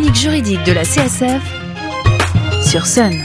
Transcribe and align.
chronique 0.00 0.16
juridique 0.16 0.64
de 0.64 0.72
la 0.72 0.82
CSF 0.82 1.42
sur 2.66 2.86
Sun. 2.86 3.22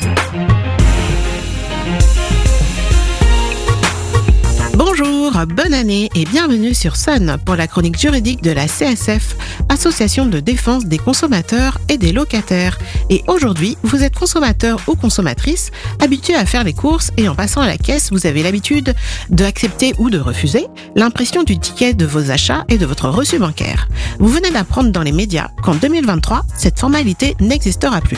Bonne 5.46 5.74
année 5.74 6.10
et 6.16 6.26
bienvenue 6.26 6.74
sur 6.74 6.96
Sun 6.96 7.38
pour 7.46 7.56
la 7.56 7.68
chronique 7.68 8.00
juridique 8.00 8.42
de 8.42 8.52
la 8.52 8.68
CSF, 8.68 9.36
Association 9.70 10.26
de 10.26 10.40
défense 10.40 10.86
des 10.86 10.98
consommateurs 10.98 11.80
et 11.90 11.98
des 11.98 12.12
locataires. 12.12 12.78
Et 13.10 13.24
aujourd'hui, 13.28 13.78
vous 13.84 14.04
êtes 14.04 14.16
consommateur 14.16 14.80
ou 14.88 14.96
consommatrice, 14.96 15.72
habitué 16.02 16.36
à 16.36 16.46
faire 16.46 16.64
les 16.64 16.74
courses 16.74 17.12
et 17.18 17.30
en 17.30 17.36
passant 17.36 17.62
à 17.62 17.68
la 17.68 17.78
caisse, 17.78 18.12
vous 18.12 18.26
avez 18.28 18.44
l'habitude 18.44 18.94
d'accepter 19.30 19.94
ou 20.00 20.10
de 20.10 20.20
refuser 20.20 20.68
l'impression 20.96 21.44
du 21.44 21.60
ticket 21.60 21.94
de 21.94 22.06
vos 22.06 22.32
achats 22.32 22.66
et 22.70 22.78
de 22.78 22.86
votre 22.86 23.10
reçu 23.10 23.40
bancaire. 23.40 23.88
Vous 24.20 24.30
venez 24.30 24.52
d'apprendre 24.52 24.92
dans 24.92 25.04
les 25.04 25.12
médias 25.12 25.50
qu'en 25.64 25.76
2023, 25.76 26.44
cette 26.58 26.80
formalité 26.80 27.36
n'existera 27.40 28.02
plus. 28.02 28.18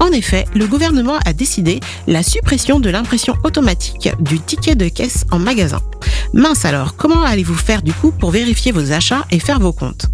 En 0.00 0.12
effet, 0.12 0.44
le 0.54 0.66
gouvernement 0.66 1.18
a 1.24 1.32
décidé 1.32 1.80
la 2.06 2.22
suppression 2.22 2.78
de 2.78 2.88
l'impression 2.88 3.34
automatique 3.42 4.10
du 4.20 4.38
ticket 4.38 4.76
de 4.76 4.88
caisse 4.88 5.24
en 5.32 5.38
magasin. 5.38 5.80
Mince 6.34 6.64
alors, 6.64 6.96
comment 6.96 7.22
allez-vous 7.22 7.54
faire 7.54 7.82
du 7.82 7.92
coup 7.92 8.12
pour 8.12 8.30
vérifier 8.30 8.72
vos 8.72 8.92
achats 8.92 9.24
et 9.30 9.38
faire 9.38 9.60
vos 9.60 9.72
comptes? 9.72 10.06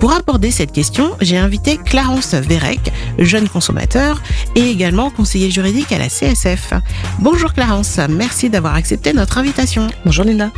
Pour 0.00 0.12
aborder 0.12 0.50
cette 0.50 0.72
question, 0.72 1.16
j'ai 1.20 1.36
invité 1.36 1.76
Clarence 1.76 2.34
Vérec, 2.34 2.92
jeune 3.18 3.48
consommateur 3.48 4.22
et 4.54 4.70
également 4.70 5.10
conseiller 5.10 5.50
juridique 5.50 5.92
à 5.92 5.98
la 5.98 6.08
CSF. 6.08 6.72
Bonjour 7.18 7.52
Clarence, 7.52 7.98
merci 8.08 8.48
d'avoir 8.48 8.74
accepté 8.74 9.12
notre 9.12 9.38
invitation. 9.38 9.88
Bonjour 10.04 10.24
Linda. 10.24 10.50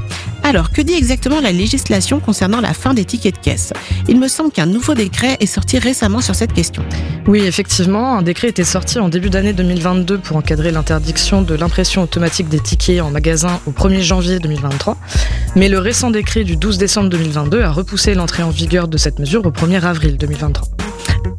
Alors, 0.50 0.72
que 0.72 0.82
dit 0.82 0.94
exactement 0.94 1.40
la 1.40 1.52
législation 1.52 2.18
concernant 2.18 2.60
la 2.60 2.74
fin 2.74 2.92
des 2.92 3.04
tickets 3.04 3.36
de 3.36 3.40
caisse? 3.40 3.72
Il 4.08 4.18
me 4.18 4.26
semble 4.26 4.50
qu'un 4.50 4.66
nouveau 4.66 4.94
décret 4.94 5.36
est 5.38 5.46
sorti 5.46 5.78
récemment 5.78 6.20
sur 6.20 6.34
cette 6.34 6.52
question. 6.52 6.82
Oui, 7.28 7.42
effectivement, 7.42 8.18
un 8.18 8.22
décret 8.22 8.48
était 8.48 8.64
sorti 8.64 8.98
en 8.98 9.08
début 9.08 9.30
d'année 9.30 9.52
2022 9.52 10.18
pour 10.18 10.36
encadrer 10.36 10.72
l'interdiction 10.72 11.42
de 11.42 11.54
l'impression 11.54 12.02
automatique 12.02 12.48
des 12.48 12.58
tickets 12.58 13.00
en 13.00 13.12
magasin 13.12 13.60
au 13.64 13.70
1er 13.70 14.00
janvier 14.00 14.40
2023. 14.40 14.96
Mais 15.54 15.68
le 15.68 15.78
récent 15.78 16.10
décret 16.10 16.42
du 16.42 16.56
12 16.56 16.78
décembre 16.78 17.10
2022 17.10 17.62
a 17.62 17.70
repoussé 17.70 18.14
l'entrée 18.14 18.42
en 18.42 18.50
vigueur 18.50 18.88
de 18.88 18.96
cette 18.96 19.20
mesure 19.20 19.46
au 19.46 19.52
1er 19.52 19.84
avril 19.84 20.16
2023. 20.16 20.66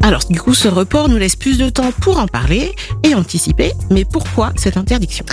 Alors, 0.03 0.21
du 0.29 0.39
coup, 0.39 0.53
ce 0.53 0.69
report 0.69 1.09
nous 1.09 1.17
laisse 1.17 1.35
plus 1.35 1.57
de 1.57 1.67
temps 1.67 1.91
pour 1.99 2.17
en 2.17 2.27
parler 2.27 2.73
et 3.03 3.13
anticiper. 3.13 3.73
Mais 3.89 4.05
pourquoi 4.05 4.53
cette 4.55 4.77
interdiction? 4.77 5.25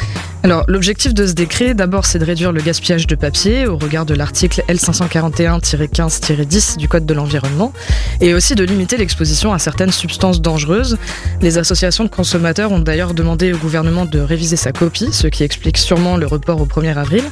L'objectif 0.68 1.14
de 1.14 1.26
ce 1.26 1.32
décret, 1.32 1.74
d'abord, 1.74 2.06
c'est 2.06 2.18
de 2.18 2.24
réduire 2.24 2.52
le 2.52 2.62
gaspillage 2.62 3.06
de 3.06 3.14
papier 3.14 3.66
au 3.66 3.76
regard 3.76 4.06
de 4.06 4.14
l'article 4.14 4.62
L541-15-10 4.68 6.78
du 6.78 6.88
Code 6.88 7.04
de 7.06 7.14
l'environnement, 7.14 7.72
et 8.20 8.34
aussi 8.34 8.54
de 8.54 8.64
limiter 8.64 8.96
l'exposition 8.96 9.52
à 9.52 9.58
certaines 9.58 9.92
substances 9.92 10.40
dangereuses. 10.40 10.96
Les 11.42 11.58
associations 11.58 12.04
de 12.04 12.08
consommateurs 12.08 12.72
ont 12.72 12.78
d'ailleurs 12.78 13.14
demandé 13.14 13.52
au 13.52 13.58
gouvernement 13.58 14.06
de 14.06 14.20
réviser 14.20 14.56
sa 14.56 14.72
copie, 14.72 15.08
ce 15.12 15.26
qui 15.26 15.42
explique 15.42 15.76
sûrement 15.76 16.16
le 16.16 16.26
report 16.26 16.60
au 16.60 16.66
1er 16.66 16.96
avril. 16.96 17.24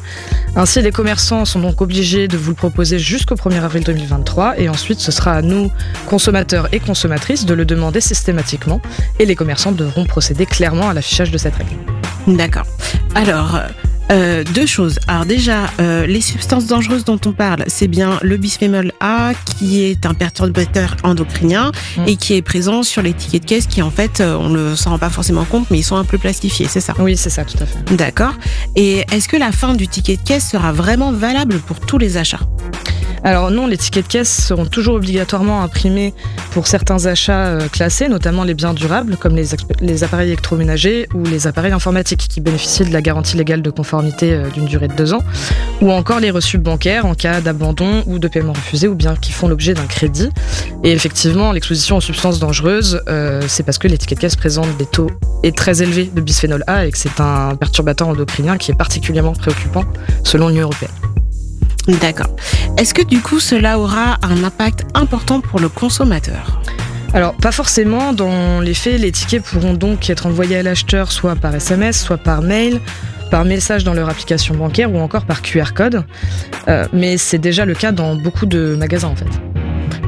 Ainsi, 0.55 0.83
les 0.83 0.93
commerçants 0.93 1.45
sont 1.45 1.61
donc 1.61 1.81
obligés 1.81 2.29
de 2.29 2.37
vous 2.37 2.51
le 2.51 2.57
proposer 2.57 2.99
jusqu'au 2.99 3.37
1er 3.37 3.63
avril 3.63 3.85
2023, 3.85 4.59
et 4.59 4.69
ensuite, 4.69 5.01
ce 5.01 5.13
sera 5.13 5.33
à 5.33 5.43
nous, 5.43 5.71
consommateurs 6.07 6.69
et 6.73 6.81
consommatrices, 6.81 7.47
de 7.47 7.55
le 7.55 7.65
demander 7.65 8.01
systématiquement, 8.01 8.81
et 9.19 9.27
les 9.27 9.37
commerçants 9.37 9.73
devront 9.73 10.05
procéder 10.05 10.45
clairement 10.45 10.91
à 10.91 10.95
l'affichage 10.95 11.31
de 11.31 11.39
cette 11.39 11.55
règle. 11.55 11.96
D'accord. 12.27 12.67
Alors, 13.15 13.61
euh, 14.13 14.45
deux 14.55 14.67
choses. 14.67 14.99
Alors 15.09 15.25
déjà, 15.27 15.71
euh, 15.81 16.07
les 16.07 16.21
substances 16.21 16.67
dangereuses 16.67 17.05
dont 17.05 17.19
on 17.27 17.33
parle, 17.33 17.65
c'est 17.67 17.89
bien 17.89 18.19
le 18.23 18.37
bisphénol 18.37 18.93
A 19.01 19.33
qui 19.59 19.83
est 19.85 20.07
un 20.07 20.15
perturbateur 20.15 20.97
endocrinien 21.03 21.73
Mm. 21.97 22.03
et 22.07 22.17
qui 22.17 22.35
est 22.35 22.43
présent 22.43 22.83
sur 22.83 23.03
les 23.03 23.15
tickets 23.15 23.43
de 23.43 23.47
caisse 23.49 23.67
qui 23.67 23.83
en 23.83 23.91
fait, 23.91 24.21
euh, 24.21 24.37
on 24.39 24.49
ne 24.49 24.75
s'en 24.75 24.91
rend 24.91 24.99
pas 24.99 25.11
forcément 25.11 25.45
compte, 25.45 25.67
mais 25.71 25.79
ils 25.79 25.83
sont 25.85 25.97
un 25.97 26.05
peu 26.05 26.19
plastifiés, 26.19 26.67
c'est 26.69 26.81
ça? 26.81 26.95
Oui, 26.99 27.17
c'est 27.17 27.31
ça, 27.31 27.45
tout 27.45 27.59
à 27.61 27.67
fait. 27.67 27.97
D'accord. 27.97 28.35
Et 28.77 29.05
est-ce 29.13 29.29
que 29.29 29.37
la 29.37 29.51
fin 29.51 29.75
du 29.75 29.89
ticket 29.89 30.17
de 30.17 30.23
caisse 30.23 30.49
sera 30.51 30.73
vraiment 30.73 31.13
valable 31.13 31.59
pour 31.59 31.81
tous 31.81 31.99
les 31.99 32.17
achats? 32.17 32.41
Alors 33.27 33.51
non, 33.51 33.67
les 33.67 33.77
tickets 33.77 34.07
de 34.07 34.09
caisse 34.09 34.47
seront 34.47 34.67
toujours 34.67 34.95
obligatoirement 34.95 35.61
imprimés 35.61 36.15
pour 36.53 36.69
certains 36.69 37.07
achats 37.07 37.47
euh, 37.47 37.67
classés, 37.67 38.07
notamment 38.07 38.45
les 38.45 38.55
biens 38.55 38.73
durables 38.73 39.17
comme 39.17 39.35
les, 39.35 40.05
appareils 40.05 40.29
électroménagers 40.29 41.09
ou 41.13 41.25
les 41.25 41.49
appareils 41.49 41.73
informatiques 41.73 42.29
qui 42.29 42.41
bénéficient 42.41 42.85
de 42.85 42.93
la 42.93 43.03
garantie 43.03 43.37
légale 43.37 43.63
de 43.63 43.71
conformité 43.71 44.33
euh, 44.33 44.49
d'une 44.51 44.67
durée 44.67 44.87
de 44.87 44.93
deux 44.93 45.13
ans, 45.13 45.25
ou 45.81 45.91
encore 45.91 46.21
les 46.21 46.31
reçus 46.31 46.59
bancaires 46.59 47.05
en 47.05 47.15
cas 47.15 47.41
d'abandon 47.41 48.05
ou 48.07 48.21
de 48.21 48.29
paiement 48.29 48.53
refusé 48.53 48.87
ou 48.87 48.95
bien 48.95 49.17
qui 49.17 49.33
font 49.33 49.49
l'objet 49.49 49.75
d'un 49.75 49.87
crédit. 49.87 50.31
Et 50.85 50.93
effectivement, 50.93 51.51
l'exposition 51.51 51.97
aux 51.97 52.01
substances 52.01 52.39
dangereuses, 52.39 53.03
euh, 53.09 53.43
c'est 53.49 53.65
parce 53.65 53.79
que 53.79 53.89
les 53.89 53.99
tickets 53.99 54.19
de 54.19 54.21
caisse 54.21 54.37
présentent 54.37 54.77
des 54.77 54.87
taux 54.87 55.11
très 55.57 55.83
élevés 55.83 56.09
de 56.15 56.21
bisphénol 56.21 56.63
A 56.69 56.87
et 56.87 56.93
que 56.93 56.99
c'est 56.99 57.21
un 57.21 57.57
perturbateur 57.57 58.07
endocrinien 58.07 58.57
qui 58.57 58.71
est 58.71 58.77
particulièrement 58.77 59.33
préoccupant 59.33 59.83
selon 60.23 60.47
l'Union 60.47 60.63
européenne. 60.63 60.93
D'accord. 61.89 62.35
Est-ce 62.79 62.93
que 62.95 63.03
du 63.03 63.21
coup 63.21 63.41
cela 63.41 63.79
aura 63.79 64.19
un 64.23 64.43
impact 64.45 64.85
important 64.95 65.41
pour 65.41 65.61
le 65.61 65.69
consommateur? 65.69 66.61
Alors, 67.15 67.35
pas 67.35 67.53
forcément. 67.53 68.13
Dans 68.13 68.61
les 68.61 68.75
faits, 68.75 69.01
les 69.01 69.13
tickets 69.13 69.43
pourront 69.43 69.75
donc 69.75 70.11
être 70.11 70.27
envoyés 70.27 70.57
à 70.57 70.63
l'acheteur 70.63 71.13
soit 71.13 71.37
par 71.37 71.55
SMS, 71.55 72.03
soit 72.03 72.19
par 72.19 72.43
mail, 72.43 72.81
par 73.31 73.45
message 73.45 73.85
dans 73.85 73.95
leur 73.95 74.09
application 74.09 74.55
bancaire 74.55 74.93
ou 74.93 74.99
encore 74.99 75.25
par 75.25 75.43
QR 75.43 75.73
code. 75.75 76.05
Euh, 76.69 76.87
mais 76.93 77.17
c'est 77.17 77.39
déjà 77.39 77.65
le 77.65 77.75
cas 77.75 77.93
dans 77.93 78.17
beaucoup 78.17 78.47
de 78.47 78.77
magasins 78.79 79.09
en 79.09 79.17
fait. 79.17 79.46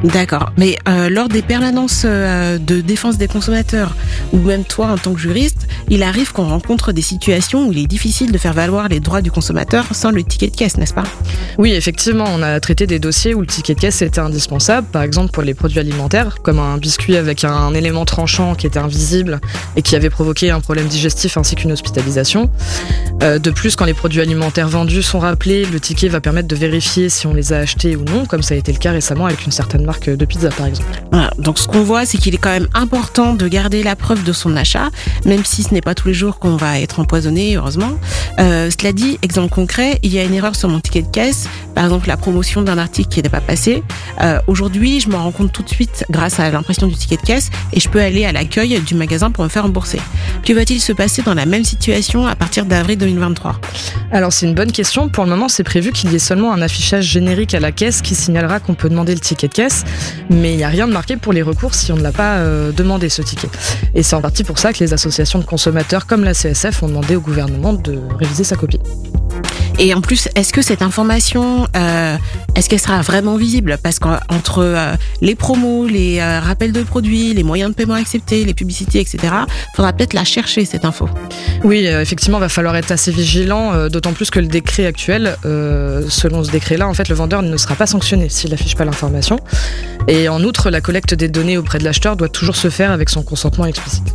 D'accord. 0.04 0.52
Mais 0.56 0.78
euh, 0.88 1.08
lors 1.10 1.28
des 1.28 1.42
permanences 1.42 2.02
euh, 2.04 2.58
de 2.58 2.80
défense 2.80 3.18
des 3.18 3.26
consommateurs, 3.26 3.96
ou 4.32 4.38
même 4.38 4.64
toi 4.64 4.86
en 4.86 4.96
tant 4.98 5.12
que 5.12 5.20
juriste, 5.20 5.66
il 5.88 6.02
arrive 6.02 6.32
qu'on 6.32 6.48
rencontre 6.48 6.92
des 6.92 7.02
situations 7.02 7.66
où 7.66 7.72
il 7.72 7.78
est 7.78 7.86
difficile 7.86 8.30
de 8.30 8.38
faire 8.38 8.52
valoir 8.52 8.88
les 8.88 9.00
droits 9.00 9.22
du 9.22 9.30
consommateur 9.30 9.86
sans 9.92 10.10
le 10.10 10.22
ticket 10.22 10.48
de 10.48 10.56
caisse, 10.56 10.76
n'est-ce 10.76 10.94
pas? 10.94 11.04
Oui, 11.58 11.72
effectivement, 11.72 12.26
on 12.28 12.42
a 12.42 12.60
traité 12.60 12.86
des 12.86 13.00
dossiers 13.00 13.34
où 13.34 13.40
le 13.40 13.46
ticket 13.46 13.74
de 13.74 13.80
caisse 13.80 14.00
était 14.02 14.20
indispensable, 14.20 14.86
par 14.86 15.02
exemple 15.02 15.32
pour 15.32 15.42
les 15.42 15.54
produits 15.54 15.80
alimentaires, 15.80 16.36
comme 16.42 16.60
un 16.60 16.78
biscuit 16.78 17.16
avec 17.16 17.42
un 17.44 17.74
élément 17.74 18.04
tranchant 18.04 18.54
qui 18.54 18.66
était 18.66 18.78
invisible 18.78 19.40
et 19.74 19.82
qui 19.82 19.96
avait 19.96 20.10
provoqué 20.10 20.50
un 20.50 20.60
problème 20.60 20.86
digestif 20.86 21.36
ainsi 21.36 21.56
qu'une 21.56 21.72
hospitalisation. 21.72 22.50
Euh, 23.22 23.40
de 23.40 23.50
plus, 23.50 23.74
quand 23.74 23.84
les 23.84 23.94
produits 23.94 24.20
alimentaires 24.20 24.68
vendus 24.68 25.02
sont 25.02 25.18
rappelés, 25.18 25.64
le 25.64 25.80
ticket 25.80 26.08
va 26.08 26.20
permettre 26.20 26.46
de 26.46 26.56
vérifier 26.56 27.08
si 27.08 27.26
on 27.26 27.34
les 27.34 27.52
a 27.52 27.58
achetés 27.58 27.96
ou 27.96 28.04
non, 28.04 28.26
comme 28.26 28.42
ça 28.42 28.54
a 28.54 28.56
été 28.56 28.72
le 28.72 28.78
cas 28.78 28.92
récemment 28.92 29.26
avec 29.26 29.44
une 29.44 29.52
certaine 29.52 29.87
marque 29.88 30.10
de 30.10 30.24
pizza 30.24 30.50
par 30.50 30.66
exemple. 30.66 31.02
Voilà. 31.10 31.30
Donc 31.38 31.58
ce 31.58 31.66
qu'on 31.66 31.82
voit, 31.82 32.04
c'est 32.04 32.18
qu'il 32.18 32.34
est 32.34 32.38
quand 32.38 32.50
même 32.50 32.68
important 32.74 33.34
de 33.34 33.48
garder 33.48 33.82
la 33.82 33.96
preuve 33.96 34.22
de 34.22 34.32
son 34.32 34.54
achat, 34.54 34.90
même 35.24 35.44
si 35.44 35.62
ce 35.62 35.72
n'est 35.72 35.80
pas 35.80 35.94
tous 35.94 36.08
les 36.08 36.14
jours 36.14 36.38
qu'on 36.38 36.56
va 36.56 36.78
être 36.78 37.00
empoisonné, 37.00 37.56
heureusement. 37.56 37.92
Euh, 38.38 38.70
cela 38.70 38.92
dit, 38.92 39.18
exemple 39.22 39.52
concret, 39.52 39.98
il 40.02 40.12
y 40.12 40.18
a 40.18 40.24
une 40.24 40.34
erreur 40.34 40.54
sur 40.54 40.68
mon 40.68 40.78
ticket 40.80 41.02
de 41.02 41.08
caisse, 41.08 41.48
par 41.74 41.84
exemple 41.84 42.06
la 42.08 42.16
promotion 42.16 42.62
d'un 42.62 42.76
article 42.78 43.08
qui 43.08 43.18
n'était 43.18 43.30
pas 43.30 43.40
passé. 43.40 43.82
Euh, 44.20 44.38
Aujourd'hui, 44.46 45.00
je 45.00 45.08
me 45.08 45.16
rends 45.16 45.32
compte 45.32 45.52
tout 45.52 45.62
de 45.62 45.68
suite 45.68 46.04
grâce 46.10 46.38
à 46.38 46.50
l'impression 46.50 46.86
du 46.86 46.94
ticket 46.94 47.16
de 47.16 47.22
caisse 47.22 47.50
et 47.72 47.80
je 47.80 47.88
peux 47.88 48.00
aller 48.00 48.24
à 48.24 48.32
l'accueil 48.32 48.78
du 48.80 48.94
magasin 48.94 49.30
pour 49.30 49.44
me 49.44 49.48
faire 49.48 49.62
rembourser. 49.62 50.00
Que 50.44 50.52
va-t-il 50.52 50.80
se 50.80 50.92
passer 50.92 51.22
dans 51.22 51.34
la 51.34 51.46
même 51.46 51.64
situation 51.64 52.26
à 52.26 52.34
partir 52.34 52.66
d'avril 52.66 52.98
2023 52.98 53.60
Alors 54.12 54.32
c'est 54.32 54.46
une 54.46 54.54
bonne 54.54 54.72
question. 54.72 55.08
Pour 55.08 55.24
le 55.24 55.30
moment, 55.30 55.48
c'est 55.48 55.64
prévu 55.64 55.92
qu'il 55.92 56.12
y 56.12 56.14
ait 56.14 56.18
seulement 56.18 56.52
un 56.52 56.60
affichage 56.60 57.06
générique 57.06 57.54
à 57.54 57.60
la 57.60 57.72
caisse 57.72 58.02
qui 58.02 58.14
signalera 58.14 58.60
qu'on 58.60 58.74
peut 58.74 58.88
demander 58.88 59.14
le 59.14 59.20
ticket 59.20 59.48
de 59.48 59.54
caisse, 59.54 59.77
mais 60.30 60.52
il 60.52 60.56
n'y 60.56 60.64
a 60.64 60.68
rien 60.68 60.86
de 60.86 60.92
marqué 60.92 61.16
pour 61.16 61.32
les 61.32 61.42
recours 61.42 61.74
si 61.74 61.92
on 61.92 61.96
ne 61.96 62.02
l'a 62.02 62.12
pas 62.12 62.36
euh, 62.38 62.72
demandé 62.72 63.08
ce 63.08 63.22
ticket. 63.22 63.48
Et 63.94 64.02
c'est 64.02 64.16
en 64.16 64.20
partie 64.20 64.44
pour 64.44 64.58
ça 64.58 64.72
que 64.72 64.78
les 64.80 64.92
associations 64.92 65.38
de 65.38 65.44
consommateurs 65.44 66.06
comme 66.06 66.24
la 66.24 66.34
CSF 66.34 66.82
ont 66.82 66.88
demandé 66.88 67.16
au 67.16 67.20
gouvernement 67.20 67.72
de 67.72 67.98
réviser 68.18 68.44
sa 68.44 68.56
copie. 68.56 68.80
Et 69.78 69.94
en 69.94 70.00
plus, 70.00 70.28
est-ce 70.34 70.52
que 70.52 70.60
cette 70.60 70.82
information, 70.82 71.68
euh, 71.76 72.16
est-ce 72.56 72.68
qu'elle 72.68 72.80
sera 72.80 73.00
vraiment 73.00 73.36
visible? 73.36 73.78
Parce 73.82 73.98
qu'entre 73.98 74.58
euh, 74.58 74.94
les 75.20 75.34
promos, 75.36 75.86
les 75.86 76.18
euh, 76.18 76.40
rappels 76.40 76.72
de 76.72 76.82
produits, 76.82 77.32
les 77.32 77.44
moyens 77.44 77.70
de 77.70 77.76
paiement 77.76 77.94
acceptés, 77.94 78.44
les 78.44 78.54
publicités, 78.54 79.00
etc., 79.00 79.18
faudra 79.76 79.92
peut-être 79.92 80.14
la 80.14 80.24
chercher 80.24 80.64
cette 80.64 80.84
info. 80.84 81.08
Oui, 81.62 81.86
effectivement, 81.86 82.38
va 82.38 82.48
falloir 82.48 82.74
être 82.76 82.90
assez 82.90 83.12
vigilant, 83.12 83.88
d'autant 83.88 84.12
plus 84.12 84.30
que 84.30 84.40
le 84.40 84.46
décret 84.46 84.86
actuel, 84.86 85.36
selon 85.42 86.42
ce 86.44 86.50
décret-là, 86.50 86.88
en 86.88 86.94
fait, 86.94 87.08
le 87.08 87.14
vendeur 87.14 87.42
ne 87.42 87.56
sera 87.56 87.74
pas 87.74 87.86
sanctionné 87.86 88.28
s'il 88.28 88.50
n'affiche 88.50 88.74
pas 88.74 88.84
l'information. 88.84 89.38
Et 90.08 90.28
en 90.28 90.42
outre, 90.42 90.70
la 90.70 90.80
collecte 90.80 91.14
des 91.14 91.28
données 91.28 91.58
auprès 91.58 91.78
de 91.78 91.84
l'acheteur 91.84 92.16
doit 92.16 92.28
toujours 92.28 92.56
se 92.56 92.70
faire 92.70 92.90
avec 92.90 93.08
son 93.08 93.22
consentement 93.22 93.66
explicite. 93.66 94.14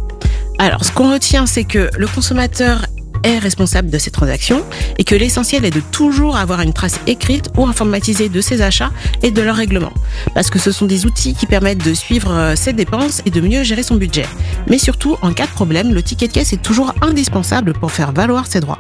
Alors, 0.60 0.84
ce 0.86 0.92
qu'on 0.92 1.12
retient, 1.12 1.45
c'est 1.45 1.63
que 1.63 1.90
le 1.98 2.07
consommateur 2.07 2.86
est 3.24 3.40
responsable 3.40 3.90
de 3.90 3.98
ces 3.98 4.12
transactions 4.12 4.64
et 4.98 5.04
que 5.04 5.16
l'essentiel 5.16 5.66
est 5.66 5.72
de 5.72 5.81
toujours 5.92 6.38
avoir 6.38 6.62
une 6.62 6.74
trace 6.74 7.00
écrite 7.08 7.50
ou 7.58 7.66
informatisée 7.66 8.30
de 8.30 8.42
ses 8.42 8.62
achats 8.62 8.92
et 9.22 9.31
de 9.31 9.42
leurs 9.42 9.56
règlements. 9.56 9.94
Parce 10.34 10.50
que 10.50 10.60
ce 10.60 10.72
sont 10.72 10.86
des 10.86 11.06
outils 11.06 11.34
qui 11.34 11.46
permettent 11.46 11.84
de 11.84 11.94
suivre 11.94 12.31
euh, 12.31 12.56
ses 12.56 12.74
dépenses 12.74 13.22
et 13.25 13.30
de 13.30 13.42
mieux 13.42 13.64
gérer 13.64 13.84
son 13.84 13.96
budget. 13.96 14.25
Mais 14.68 14.78
surtout, 14.78 15.18
en 15.22 15.34
cas 15.34 15.46
de 15.46 15.52
problème, 15.52 15.94
le 15.94 16.04
ticket 16.04 16.28
de 16.28 16.34
caisse 16.34 16.54
est 16.54 16.62
toujours 16.62 16.94
indispensable 17.02 17.74
pour 17.74 17.92
faire 17.92 18.12
valoir 18.12 18.48
ses 18.48 18.60
droits. 18.60 18.80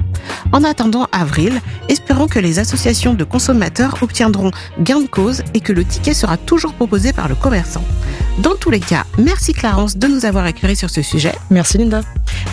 En 0.51 0.63
attendant 0.63 1.07
avril, 1.11 1.61
espérons 1.89 2.27
que 2.27 2.39
les 2.39 2.59
associations 2.59 3.13
de 3.13 3.23
consommateurs 3.23 3.97
obtiendront 4.01 4.51
gain 4.79 5.01
de 5.01 5.07
cause 5.07 5.43
et 5.53 5.59
que 5.59 5.73
le 5.73 5.83
ticket 5.83 6.13
sera 6.13 6.37
toujours 6.37 6.73
proposé 6.73 7.13
par 7.13 7.27
le 7.27 7.35
commerçant. 7.35 7.83
Dans 8.39 8.55
tous 8.55 8.69
les 8.69 8.79
cas, 8.79 9.05
merci 9.17 9.53
Clarence 9.53 9.97
de 9.97 10.07
nous 10.07 10.25
avoir 10.25 10.47
éclairé 10.47 10.75
sur 10.75 10.89
ce 10.89 11.01
sujet. 11.01 11.33
Merci 11.49 11.77
Linda. 11.77 12.01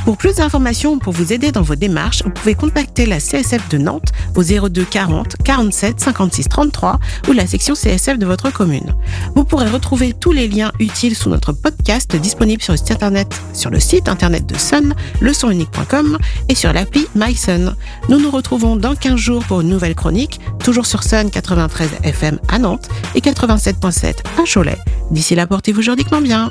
Pour 0.04 0.16
plus 0.16 0.36
d'informations 0.36 0.94
ou 0.94 0.98
pour 0.98 1.12
vous 1.12 1.32
aider 1.32 1.52
dans 1.52 1.62
vos 1.62 1.74
démarches, 1.74 2.22
vous 2.24 2.30
pouvez 2.30 2.54
contacter 2.54 3.06
la 3.06 3.18
CSF 3.18 3.68
de 3.68 3.78
Nantes 3.78 4.12
au 4.34 4.42
02 4.42 4.84
40 4.84 5.36
47 5.44 6.00
56 6.00 6.48
33 6.48 6.98
ou 7.28 7.32
la 7.32 7.46
section 7.46 7.74
CSF 7.74 8.18
de 8.18 8.26
votre 8.26 8.50
commune. 8.52 8.94
Vous 9.34 9.44
pourrez 9.44 9.68
retrouver 9.68 10.12
tous 10.12 10.32
les 10.32 10.48
liens 10.48 10.72
utiles 10.78 11.14
sous 11.14 11.28
notre 11.28 11.52
podcast 11.52 12.16
disponible 12.16 12.62
sur 12.62 12.72
le 12.72 12.78
site 12.78 12.90
internet, 12.90 13.40
sur 13.52 13.70
le 13.70 13.80
site 13.80 14.08
internet 14.08 14.46
de 14.46 14.56
Sun, 14.56 14.94
leçonunique.com 15.20 16.18
et 16.48 16.54
sur 16.54 16.72
l'appli 16.72 17.06
MySun. 17.14 17.74
Nous 18.08 18.18
nous 18.18 18.30
retrouvons 18.30 18.76
dans 18.76 18.94
15 18.94 19.16
jours 19.16 19.44
pour 19.44 19.60
une 19.60 19.68
nouvelle 19.68 19.94
chronique, 19.94 20.40
toujours 20.62 20.86
sur 20.86 21.02
Sun 21.02 21.30
93 21.30 21.90
FM 22.02 22.38
à 22.48 22.58
Nantes 22.58 22.88
et 23.14 23.20
87.7 23.20 24.14
à 24.38 24.44
Cholet. 24.52 24.78
D'ici 25.10 25.34
là, 25.34 25.46
portez-vous 25.46 25.82
juridiquement 25.82 26.20
bien. 26.20 26.50